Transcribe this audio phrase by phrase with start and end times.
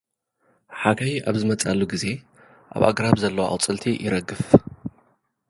[0.81, 2.03] ሓጋይ ኣብ ዝመጸሉ ግዜ፡
[2.73, 4.41] ኣብ ኣግራብ ዘለዉ ኣቚጽልቲ ይረግፍ።